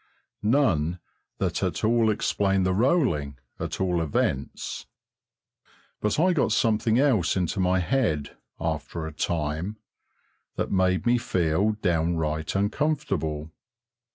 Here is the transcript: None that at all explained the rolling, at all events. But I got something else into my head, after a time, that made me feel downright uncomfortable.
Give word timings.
None 0.41 0.99
that 1.37 1.61
at 1.61 1.83
all 1.83 2.09
explained 2.09 2.65
the 2.65 2.73
rolling, 2.73 3.37
at 3.59 3.79
all 3.79 4.01
events. 4.01 4.87
But 5.99 6.19
I 6.19 6.33
got 6.33 6.51
something 6.51 6.97
else 6.97 7.37
into 7.37 7.59
my 7.59 7.77
head, 7.81 8.35
after 8.59 9.05
a 9.05 9.13
time, 9.13 9.77
that 10.55 10.71
made 10.71 11.05
me 11.05 11.19
feel 11.19 11.73
downright 11.73 12.55
uncomfortable. 12.55 13.51